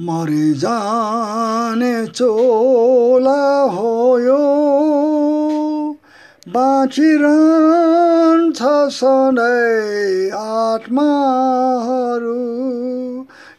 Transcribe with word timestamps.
मरि 0.00 0.52
जाने 0.52 2.06
चोला 2.06 3.62
हो 3.62 4.18
यो 4.18 4.38
बाँचिरहन्छ 6.48 8.94
सधैँ 8.94 10.30
आत्माहरू। 10.30 12.46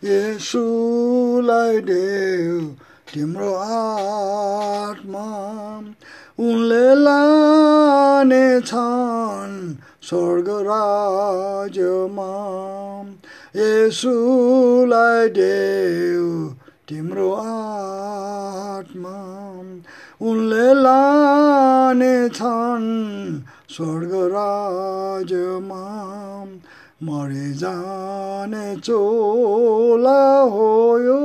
यसुलाई 0.04 1.78
देऊ 1.78 2.68
तिम्रो 3.14 3.56
आत्मा। 3.56 5.48
उनले 6.40 6.96
लाने 6.96 8.62
छन् 8.62 9.76
स्वर्ग 10.02 10.50
राज्यमा 10.50 12.32
यसुलाई 13.56 15.28
देऊ 15.36 16.28
तिम्रो 16.88 17.32
आत्मा 17.36 19.18
उनले 20.22 20.68
लाने 20.74 22.16
छन् 22.30 22.88
स्वर्ग 23.74 24.14
राज्यमा 24.34 25.84
मरि 27.04 27.52
जाने 27.58 28.76
चोला 28.78 30.22
हो 30.54 30.72
यो 31.00 31.20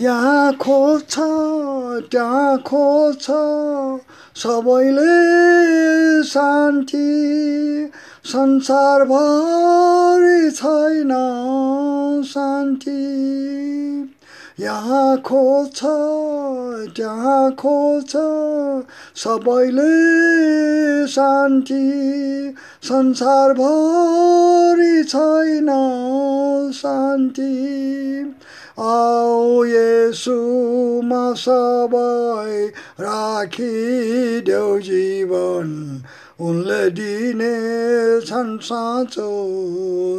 यहाँ 0.00 0.52
खोज्छ 0.56 1.14
त्यहाँ 2.10 2.58
खोज्छ 2.66 3.26
सबैले 4.40 5.12
शान्ति 6.24 7.06
संसारभरि 8.26 10.50
छैन 10.50 11.10
शान्ति। 12.26 13.16
यहाँ 14.60 15.16
खोज्छ 15.16 15.80
त्यहाँ 16.96 17.52
खोज्छ 17.52 18.12
सबैले 19.16 21.06
शान्ति। 21.06 22.54
संसारभरि 22.82 25.04
छैन 25.04 25.66
शान्ति। 26.72 27.76
आओ 28.78 29.64
यसुमा 29.64 31.32
सबै 31.32 32.66
राखिदेऊ 33.04 34.78
जीवन। 34.78 36.02
उनले 36.40 36.90
दिने 36.90 38.20
छन् 38.20 38.58
साँचो 38.58 39.44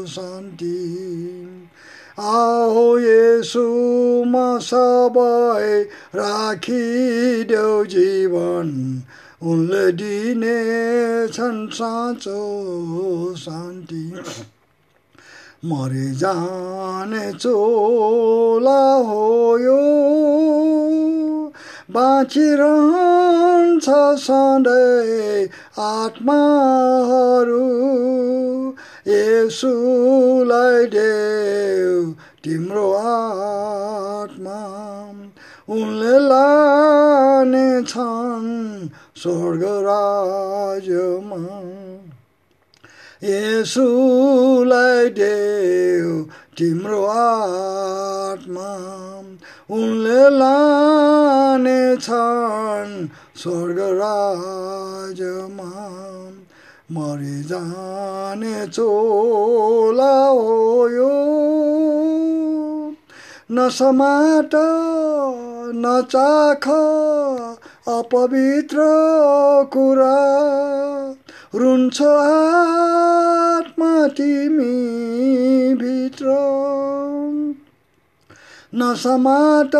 शान्ति। 0.08 1.04
आओ 2.20 2.98
यसुमा 2.98 4.58
सबै 4.58 5.84
राखिदेऊ 6.16 7.86
जीवन। 7.86 9.02
उनले 9.44 9.92
दिने 9.92 11.28
छन् 11.28 11.68
साँचो 11.70 13.36
शान्ति। 13.38 14.12
मरि 15.66 16.12
जाने 16.12 17.34
चोला 17.34 18.94
हो 18.94 19.58
यो 19.58 19.78
बाँचिरहन्छ 21.92 24.20
सधैँ 24.20 25.50
आत्माहरू। 25.80 27.68
यसुलाई 29.08 30.86
देऊ 30.86 32.14
तिम्रो 32.44 32.94
आत्मा। 32.94 34.78
उनले 35.70 36.20
लाने 36.20 37.84
छन् 37.84 38.90
स्वर्ग 39.16 39.64
राज्यमा 39.64 41.58
यसुलाई 43.24 45.10
देऊ 45.10 46.22
तिम्रो 46.58 47.06
आत्मा 47.10 48.70
उनले 49.76 50.24
लाने 50.38 51.82
छन् 51.98 52.94
स्वर्ग 53.42 53.80
राज्यमा 54.02 55.72
मरि 56.92 57.42
जाने 57.50 58.66
चोला 58.68 60.14
हो 60.28 60.88
यो 60.90 61.16
नसमाट 63.52 64.56
नचाख 65.84 66.68
अपवित्र 67.90 68.86
कुरा 69.74 70.16
रुन्छ 71.58 72.02
आत्मा 73.62 74.08
तिमी 74.08 74.76
भित्र। 75.74 76.26
नसमाट 78.76 79.72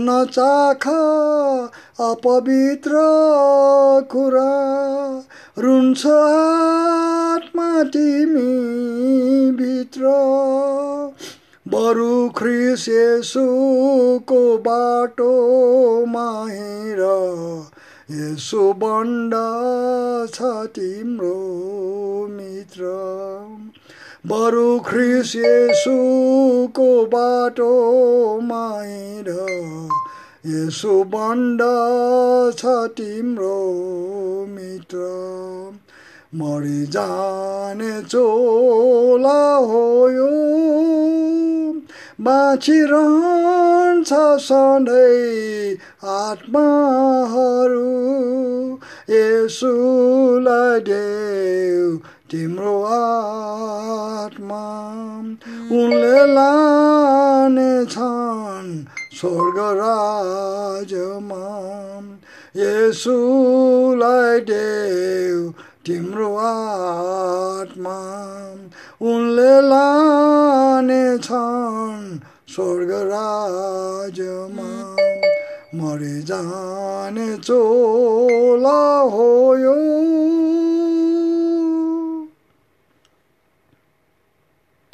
नचाख 0.00 0.88
अपवित्र 2.00 2.90
कुरा। 4.12 4.52
रुन्छ 5.58 6.06
आत्मा 6.06 7.82
तिमी 7.82 8.52
भित्र। 9.50 10.00
बरु 11.68 12.28
ख्रिस 12.28 12.88
यसुको 12.88 14.58
बाटोमा 14.58 16.46
हिँड। 16.48 16.98
यसो 18.12 18.72
बन्ड 18.72 19.34
छ 20.34 20.40
तिम्रो 20.66 21.36
मित्र। 22.30 22.82
बरु 24.26 24.80
ख्रिस 24.80 25.36
यसुको 25.36 27.06
बाटोमा 27.06 28.82
हिँड। 28.82 29.28
यसो 30.46 31.04
बन्ड 31.04 31.60
छ 32.58 32.64
तिम्रो 32.66 33.56
मित्र। 34.48 34.98
मरि 36.34 36.86
जाने 36.86 38.02
चोला 38.02 39.54
हो 39.54 40.10
यो। 40.10 40.51
बाँचिरहन्छ 42.22 44.10
सधैँ 44.40 45.76
आत्माहरू। 46.10 47.80
यसुलाई 49.10 50.80
देऊ 50.80 51.96
तिम्रो 52.30 52.76
आत्मा। 52.84 54.64
उनले 55.72 56.20
लाने 56.34 57.72
छन् 57.86 58.72
स्वर्ग 59.20 59.58
राज्यमा 59.80 61.44
यसुलाई 62.56 64.40
देऊ 64.40 65.40
तिम्रो 65.86 66.30
आत्मा। 66.36 67.98
उनले 69.02 69.54
लाने 69.68 71.04
छन् 71.18 71.61
स्वर्ग 72.54 72.90
राज्यमा 73.08 74.70
मरि 75.74 76.22
जाने 76.22 77.26
चोला 77.36 78.80
हो 79.12 79.28